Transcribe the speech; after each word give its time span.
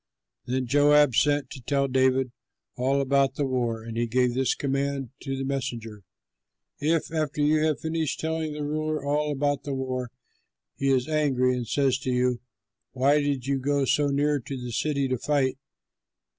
Then 0.47 0.65
Joab 0.65 1.13
sent 1.13 1.51
to 1.51 1.61
tell 1.61 1.87
David 1.87 2.31
all 2.75 3.01
about 3.01 3.35
the 3.35 3.45
war, 3.45 3.83
and 3.83 3.97
he 3.97 4.07
gave 4.07 4.33
this 4.33 4.55
command 4.55 5.11
to 5.19 5.37
the 5.37 5.43
messenger: 5.43 6.01
"If, 6.79 7.13
after 7.13 7.39
you 7.39 7.63
have 7.63 7.81
finished 7.81 8.19
telling 8.19 8.53
the 8.53 8.63
ruler 8.65 9.05
all 9.05 9.31
about 9.31 9.61
the 9.61 9.75
war, 9.75 10.09
he 10.75 10.89
is 10.89 11.07
angry 11.07 11.55
and 11.55 11.67
says 11.67 11.99
to 11.99 12.09
you, 12.09 12.39
'Why 12.93 13.21
did 13.21 13.45
you 13.45 13.59
go 13.59 13.85
so 13.85 14.07
near 14.07 14.39
to 14.39 14.57
the 14.59 14.71
city 14.71 15.07
to 15.07 15.19
fight? 15.19 15.59